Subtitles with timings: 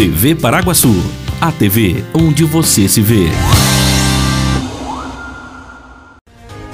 [0.00, 0.94] TV Paraguaçu,
[1.42, 3.26] a TV onde você se vê.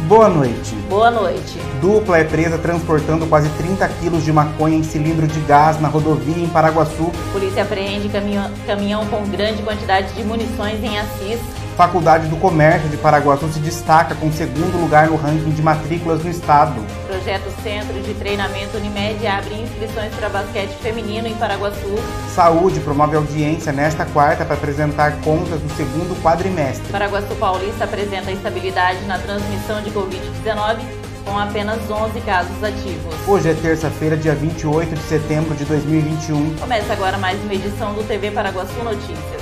[0.07, 0.77] Boa noite.
[0.89, 1.59] Boa noite.
[1.81, 6.41] Dupla é presa transportando quase 30 quilos de maconha em cilindro de gás na rodovia
[6.41, 7.11] em Paraguaçu.
[7.33, 11.41] Polícia apreende caminhão, caminhão com grande quantidade de munições em Assis.
[11.77, 16.31] Faculdade do Comércio de Paraguaçu se destaca com segundo lugar no ranking de matrículas no
[16.31, 16.81] estado.
[17.07, 21.97] Projeto Centro de Treinamento Unimed abre inscrições para basquete feminino em Paraguaçu.
[22.35, 26.91] Saúde promove audiência nesta quarta para apresentar contas do segundo quadrimestre.
[26.91, 30.79] Paraguaçu Paulista apresenta estabilidade na transmissão de Covid-19
[31.27, 33.15] com apenas 11 casos ativos.
[33.29, 36.55] Hoje é terça-feira, dia 28 de setembro de 2021.
[36.57, 39.36] Começa agora mais uma edição do TV Paraguaçu Notícias.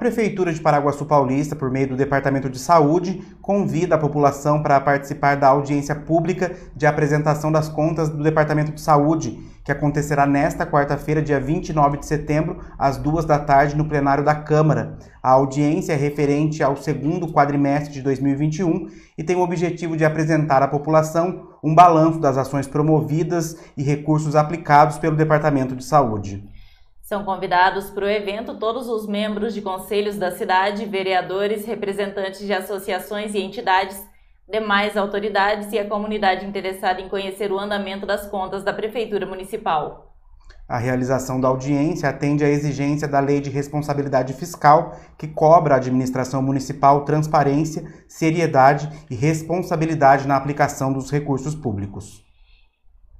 [0.00, 5.34] Prefeitura de Paraguaçu Paulista, por meio do Departamento de Saúde, convida a população para participar
[5.36, 11.20] da audiência pública de apresentação das contas do Departamento de Saúde, que acontecerá nesta quarta-feira,
[11.20, 14.96] dia 29 de setembro, às duas da tarde, no plenário da Câmara.
[15.22, 20.62] A audiência é referente ao segundo quadrimestre de 2021 e tem o objetivo de apresentar
[20.62, 26.42] à população um balanço das ações promovidas e recursos aplicados pelo Departamento de Saúde.
[27.10, 32.52] São convidados para o evento todos os membros de conselhos da cidade, vereadores, representantes de
[32.52, 34.00] associações e entidades,
[34.48, 40.14] demais autoridades e a comunidade interessada em conhecer o andamento das contas da Prefeitura Municipal.
[40.68, 45.78] A realização da audiência atende à exigência da Lei de Responsabilidade Fiscal, que cobra à
[45.78, 52.29] administração municipal transparência, seriedade e responsabilidade na aplicação dos recursos públicos.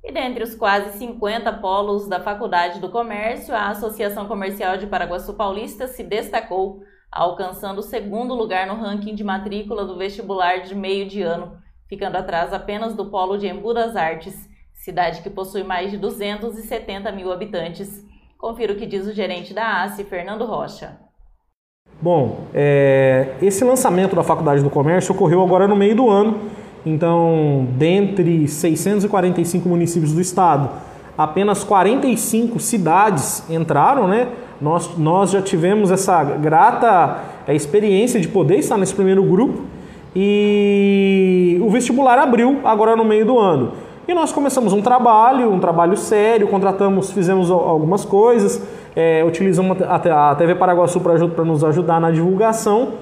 [0.03, 5.35] E dentre os quase 50 polos da Faculdade do Comércio, a Associação Comercial de Paraguaçu
[5.35, 6.81] Paulista se destacou,
[7.13, 12.17] alcançando o segundo lugar no ranking de matrícula do vestibular de meio de ano, ficando
[12.17, 17.31] atrás apenas do polo de Embu das Artes, cidade que possui mais de 270 mil
[17.31, 18.03] habitantes.
[18.39, 20.99] Confira o que diz o gerente da ACE, Fernando Rocha.
[22.01, 26.41] Bom, é, esse lançamento da Faculdade do Comércio ocorreu agora no meio do ano
[26.85, 30.71] então, dentre 645 municípios do estado,
[31.17, 34.29] apenas 45 cidades entraram, né?
[34.61, 39.63] Nós, nós já tivemos essa grata é, experiência de poder estar nesse primeiro grupo
[40.15, 43.73] e o vestibular abriu agora no meio do ano.
[44.09, 48.63] E nós começamos um trabalho, um trabalho sério, contratamos, fizemos algumas coisas,
[48.97, 52.95] é, utilizamos a TV Paraguaçu para nos ajudar na divulgação.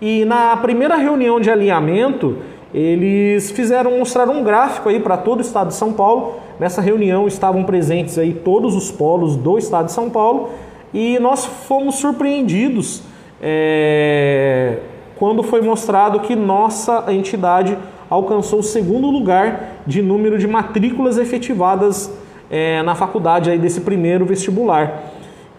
[0.00, 2.36] E na primeira reunião de alinhamento,
[2.72, 6.34] eles fizeram mostrar um gráfico aí para todo o estado de São Paulo.
[6.58, 10.50] Nessa reunião estavam presentes aí todos os polos do estado de São Paulo
[10.94, 13.02] e nós fomos surpreendidos
[13.42, 14.78] é,
[15.16, 17.76] quando foi mostrado que nossa entidade
[18.08, 22.12] alcançou o segundo lugar de número de matrículas efetivadas
[22.50, 25.04] é, na faculdade aí desse primeiro vestibular.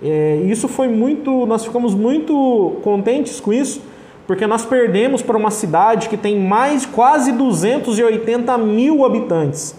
[0.04, 3.82] É, isso foi muito, nós ficamos muito contentes com isso
[4.28, 9.76] porque nós perdemos para uma cidade que tem mais quase 280 mil habitantes,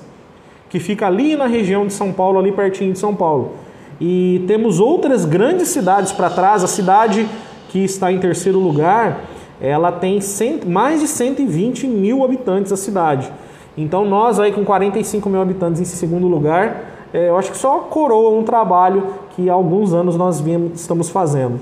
[0.69, 3.53] que fica ali na região de São Paulo, ali pertinho de São Paulo.
[4.01, 7.29] E temos outras grandes cidades para trás, a cidade
[7.69, 9.21] que está em terceiro lugar,
[9.61, 13.31] ela tem cento, mais de 120 mil habitantes a cidade.
[13.77, 17.79] Então nós aí com 45 mil habitantes em segundo lugar, é, eu acho que só
[17.79, 21.61] coroa um trabalho que há alguns anos nós viemos, estamos fazendo.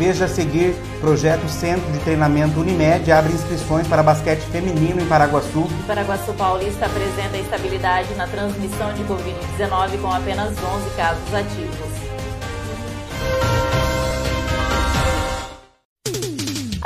[0.00, 5.60] Veja a seguir, projeto Centro de Treinamento Unimed abre inscrições para basquete feminino em Paraguaçu.
[5.60, 11.89] O Paraguaçu Paulista apresenta estabilidade na transmissão de Covid-19 com apenas 11 casos ativos.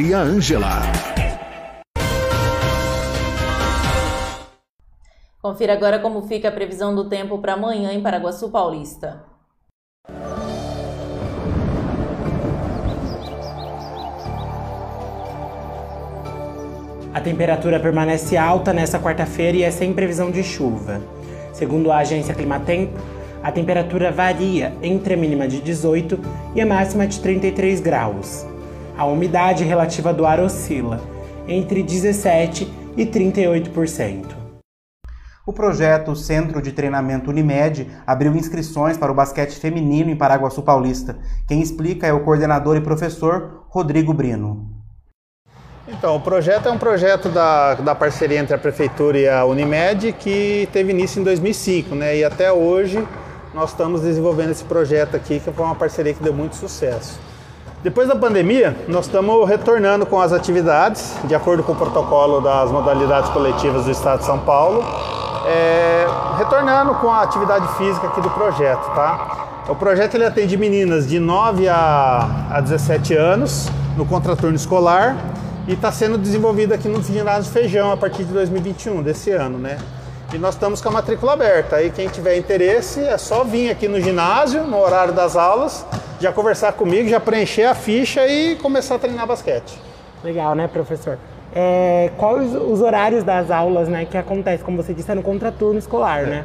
[0.00, 0.80] Maria Ângela.
[5.42, 9.22] Confira agora como fica a previsão do tempo para amanhã em Paraguaçu Paulista.
[17.12, 21.02] A temperatura permanece alta nesta quarta-feira e é sem previsão de chuva.
[21.52, 22.98] Segundo a agência Climatempo,
[23.42, 26.18] a temperatura varia entre a mínima de 18
[26.54, 28.49] e a máxima de 33 graus.
[29.00, 31.00] A umidade relativa do ar oscila
[31.48, 32.68] entre 17%
[32.98, 34.26] e 38%.
[35.46, 41.16] O projeto Centro de Treinamento Unimed abriu inscrições para o basquete feminino em Paraguaçu Paulista.
[41.48, 44.68] Quem explica é o coordenador e professor Rodrigo Brino.
[45.88, 50.12] Então, o projeto é um projeto da, da parceria entre a Prefeitura e a Unimed
[50.12, 52.18] que teve início em 2005, né?
[52.18, 53.02] E até hoje
[53.54, 57.29] nós estamos desenvolvendo esse projeto aqui, que foi uma parceria que deu muito sucesso.
[57.82, 62.70] Depois da pandemia, nós estamos retornando com as atividades, de acordo com o protocolo das
[62.70, 64.84] modalidades coletivas do Estado de São Paulo,
[65.46, 66.06] é,
[66.36, 69.64] retornando com a atividade física aqui do projeto, tá?
[69.66, 75.16] O projeto ele atende meninas de 9 a, a 17 anos no contraturno escolar
[75.66, 79.78] e está sendo desenvolvido aqui no ginásio Feijão a partir de 2021, desse ano, né?
[80.34, 81.76] E nós estamos com a matrícula aberta.
[81.76, 85.86] Aí quem tiver interesse é só vir aqui no ginásio, no horário das aulas,
[86.20, 89.80] já conversar comigo, já preencher a ficha e começar a treinar basquete.
[90.22, 91.18] Legal, né, professor?
[91.52, 95.78] É, quais os horários das aulas, né, que acontece, como você disse, é no contraturno
[95.78, 96.26] escolar, é.
[96.26, 96.44] né?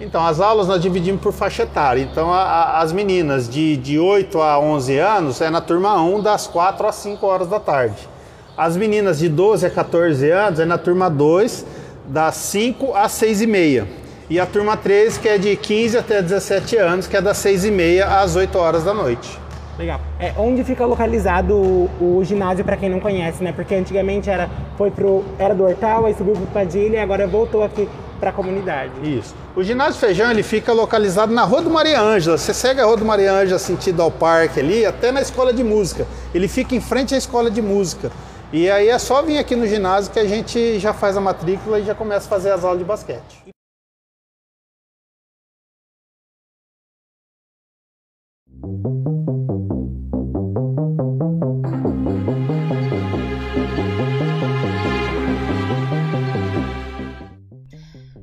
[0.00, 2.02] Então, as aulas nós dividimos por faixa etária.
[2.02, 6.20] Então, a, a, as meninas de, de 8 a 11 anos é na turma 1,
[6.20, 8.08] das 4 às 5 horas da tarde.
[8.56, 11.64] As meninas de 12 a 14 anos é na turma 2,
[12.08, 13.86] das 5 às 6 e meia.
[14.28, 17.66] E a turma 13, que é de 15 até 17 anos, que é das 6
[17.66, 19.38] e meia às 8 horas da noite.
[19.78, 20.00] Legal.
[20.20, 23.52] É, onde fica localizado o, o ginásio para quem não conhece, né?
[23.52, 24.48] Porque antigamente era,
[24.78, 27.88] foi pro, era do Hortal, aí subiu para Padilha e agora voltou aqui
[28.20, 28.92] para a comunidade.
[29.02, 29.34] Isso.
[29.54, 32.38] O ginásio Feijão ele fica localizado na Rua do Maria Ângela.
[32.38, 35.64] Você segue a Rua do Maria Ângela sentido ao parque ali, até na escola de
[35.64, 36.06] música.
[36.32, 38.10] Ele fica em frente à escola de música.
[38.52, 41.80] E aí é só vir aqui no ginásio que a gente já faz a matrícula
[41.80, 43.53] e já começa a fazer as aulas de basquete.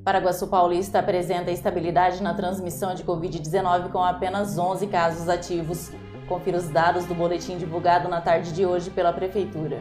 [0.03, 5.91] Paraguaçu Paulista apresenta estabilidade na transmissão de Covid-19 com apenas 11 casos ativos.
[6.27, 9.79] Confira os dados do boletim divulgado na tarde de hoje pela Prefeitura.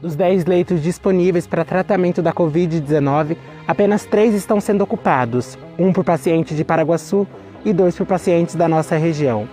[0.00, 3.36] Dos 10 leitos disponíveis para tratamento da Covid-19,
[3.68, 7.26] apenas 3 estão sendo ocupados: um por paciente de Paraguaçu
[7.66, 9.48] e dois por pacientes da nossa região.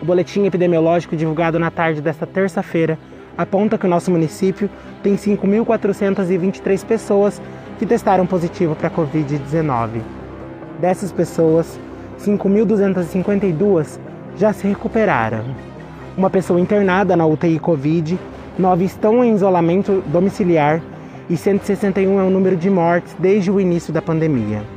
[0.00, 2.96] O boletim epidemiológico divulgado na tarde desta terça-feira
[3.36, 4.70] aponta que o nosso município
[5.02, 7.42] tem 5.423 pessoas
[7.76, 10.00] que testaram positivo para a Covid-19.
[10.80, 11.78] Dessas pessoas,
[12.20, 13.98] 5.252
[14.36, 15.44] já se recuperaram.
[16.16, 18.16] Uma pessoa internada na UTI Covid,
[18.56, 20.80] nove estão em isolamento domiciliar
[21.28, 24.75] e 161 é o número de mortes desde o início da pandemia.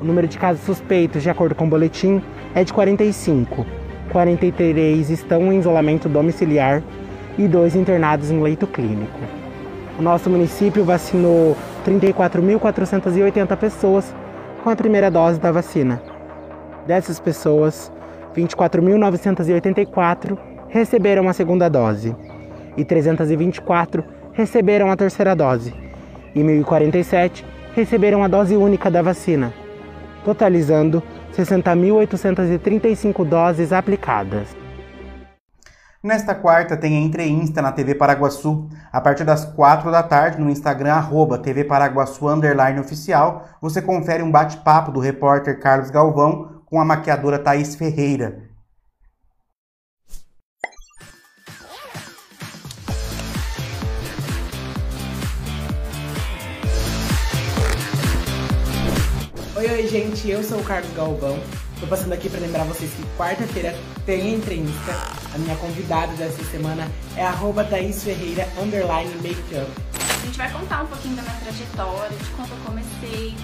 [0.00, 2.22] O número de casos suspeitos, de acordo com o boletim,
[2.54, 3.66] é de 45.
[4.12, 6.82] 43 estão em isolamento domiciliar
[7.38, 9.18] e dois internados em leito clínico.
[9.98, 14.14] O nosso município vacinou 34.480 pessoas
[14.62, 16.02] com a primeira dose da vacina.
[16.86, 17.90] Dessas pessoas,
[18.36, 20.36] 24.984
[20.68, 22.14] receberam a segunda dose
[22.76, 25.72] e 324 receberam a terceira dose
[26.34, 27.42] e 1.047
[27.74, 29.54] receberam a dose única da vacina,
[30.26, 31.00] totalizando
[31.36, 34.48] 60.835 doses aplicadas.
[36.02, 38.68] Nesta quarta tem Entre Insta na TV Paraguaçu.
[38.92, 44.20] A partir das 4 da tarde, no Instagram, arroba TV Paraguaçu Underline Oficial, você confere
[44.22, 48.45] um bate-papo do repórter Carlos Galvão com a maquiadora Thaís Ferreira.
[59.68, 61.42] Oi, gente, eu sou o Carlos Galvão.
[61.80, 63.74] Tô passando aqui para lembrar vocês que quarta-feira
[64.06, 64.92] tem entrevista.
[65.34, 69.68] A minha convidada dessa semana é arroba Thaís Ferreira, underline makeup.
[69.98, 73.34] A gente vai contar um pouquinho da minha trajetória, de quando eu comecei,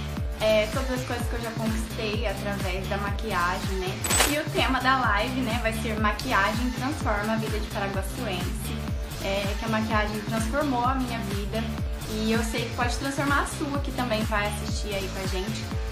[0.41, 3.93] é, todas as coisas que eu já conquistei através da maquiagem, né?
[4.31, 8.77] E o tema da live, né, vai ser Maquiagem Transforma a Vida de Paraguaçuense.
[9.25, 11.65] É, que a maquiagem transformou a minha vida
[12.13, 15.27] e eu sei que pode transformar a sua, que também vai assistir aí com a
[15.27, 15.83] gente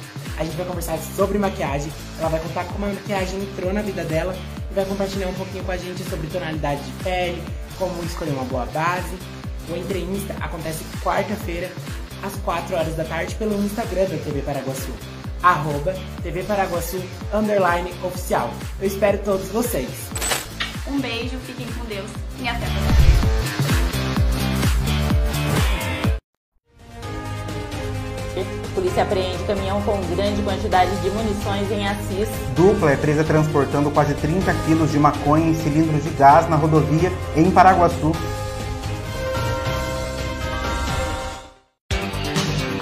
[0.41, 1.93] a gente vai conversar sobre maquiagem.
[2.19, 4.35] Ela vai contar como a maquiagem entrou na vida dela
[4.71, 7.43] e vai compartilhar um pouquinho com a gente sobre tonalidade de pele,
[7.79, 9.15] como escolher uma boa base.
[9.69, 11.71] O Entre Insta acontece quarta-feira,
[12.23, 14.91] às 4 horas da tarde, pelo Instagram da TV Paraguaçu.
[15.43, 17.03] Arroba TV Paraguaçu
[17.35, 18.51] underline oficial.
[18.81, 19.91] Eu espero todos vocês.
[20.87, 23.10] Um beijo, fiquem com Deus e até a próxima.
[28.81, 32.29] Polícia apreende caminhão com grande quantidade de munições em Assis.
[32.57, 37.13] Dupla é presa transportando quase 30 quilos de maconha em cilindros de gás na rodovia
[37.37, 38.13] em Paraguaçu.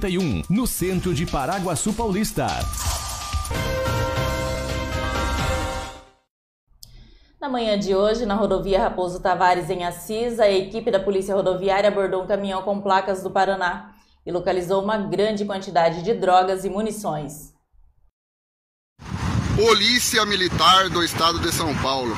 [0.00, 2.46] 31, no centro de Paraguaçu Paulista.
[7.40, 11.88] Na manhã de hoje, na rodovia Raposo Tavares, em Assis, a equipe da Polícia Rodoviária
[11.88, 13.92] abordou um caminhão com placas do Paraná
[14.26, 17.52] e localizou uma grande quantidade de drogas e munições.
[19.54, 22.16] Polícia Militar do Estado de São Paulo,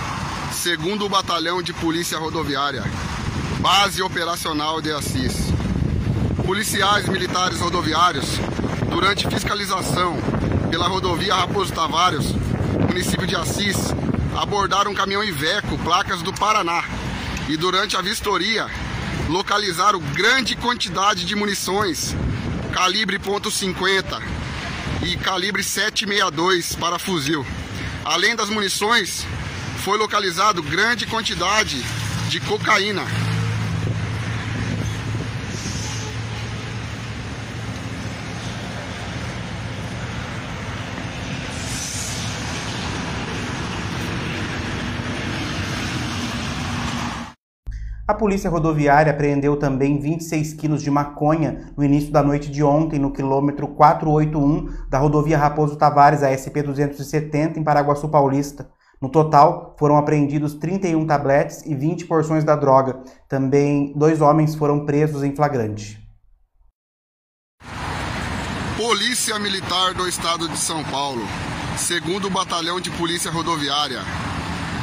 [0.53, 2.85] segundo Batalhão de Polícia Rodoviária,
[3.61, 5.56] Base Operacional de Assis
[6.47, 8.39] policiais militares rodoviários,
[8.89, 10.17] durante fiscalização
[10.71, 12.27] pela rodovia Raposo Tavares,
[12.89, 13.77] município de Assis,
[14.37, 16.85] abordaram um caminhão Iveco, placas do Paraná,
[17.49, 18.71] e durante a vistoria
[19.29, 22.15] localizaram grande quantidade de munições,
[22.73, 24.23] calibre .50
[25.03, 27.45] e calibre 762 para fuzil.
[28.05, 29.27] Além das munições,
[29.79, 31.85] foi localizado grande quantidade
[32.29, 33.03] de cocaína
[48.09, 53.01] A Polícia Rodoviária apreendeu também 26 quilos de maconha no início da noite de ontem,
[53.01, 58.71] no quilômetro 481 da rodovia Raposo Tavares, a SP-270, em Paraguaçu Paulista.
[59.03, 63.01] No total, foram apreendidos 31 tabletes e 20 porções da droga.
[63.29, 66.01] Também dois homens foram presos em flagrante.
[68.77, 71.23] Polícia Militar do Estado de São Paulo,
[71.77, 73.99] segundo Batalhão de Polícia Rodoviária,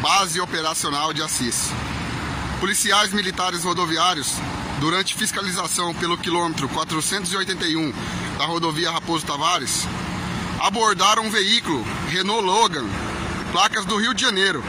[0.01, 1.71] Base Operacional de Assis.
[2.63, 4.37] Policiais militares rodoviários,
[4.79, 7.91] durante fiscalização pelo quilômetro 481
[8.37, 9.85] da rodovia Raposo Tavares,
[10.61, 12.85] abordaram um veículo Renault Logan,
[13.51, 14.63] placas do Rio de Janeiro.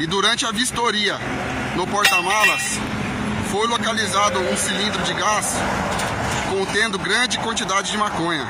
[0.00, 1.16] E durante a vistoria
[1.76, 2.76] no porta-malas,
[3.52, 5.54] foi localizado um cilindro de gás
[6.50, 8.44] contendo grande quantidade de maconha.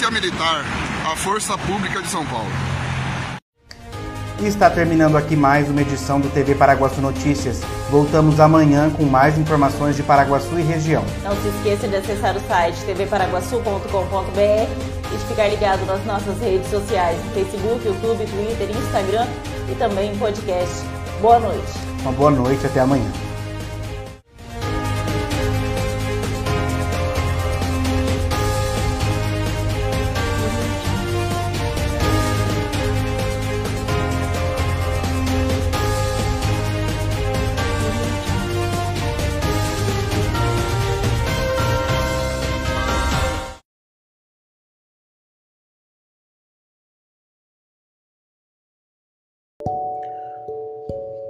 [0.00, 0.64] Polícia Militar,
[1.10, 2.48] a Força Pública de São Paulo.
[4.40, 7.62] E está terminando aqui mais uma edição do TV Paraguaçu Notícias.
[7.90, 11.04] Voltamos amanhã com mais informações de Paraguaçu e região.
[11.24, 16.70] Não se esqueça de acessar o site tvparaguaçu.com.br e de ficar ligado nas nossas redes
[16.70, 19.26] sociais, Facebook, YouTube, Twitter, Instagram
[19.68, 20.84] e também podcast.
[21.20, 21.72] Boa noite.
[22.02, 23.29] Uma boa noite, até amanhã.